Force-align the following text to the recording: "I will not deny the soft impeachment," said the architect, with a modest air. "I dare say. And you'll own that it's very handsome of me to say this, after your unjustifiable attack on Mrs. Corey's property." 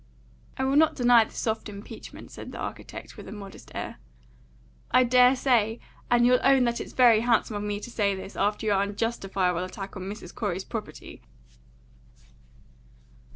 "I 0.57 0.63
will 0.63 0.77
not 0.77 0.95
deny 0.95 1.25
the 1.25 1.35
soft 1.35 1.69
impeachment," 1.69 2.31
said 2.31 2.51
the 2.51 2.57
architect, 2.57 3.17
with 3.17 3.27
a 3.27 3.31
modest 3.31 3.69
air. 3.75 3.97
"I 4.89 5.03
dare 5.03 5.35
say. 5.35 5.79
And 6.09 6.25
you'll 6.25 6.39
own 6.43 6.63
that 6.63 6.81
it's 6.81 6.93
very 6.93 7.19
handsome 7.19 7.55
of 7.55 7.61
me 7.61 7.79
to 7.81 7.91
say 7.91 8.15
this, 8.15 8.35
after 8.35 8.65
your 8.65 8.81
unjustifiable 8.81 9.63
attack 9.63 9.95
on 9.95 10.11
Mrs. 10.11 10.33
Corey's 10.33 10.63
property." 10.65 11.21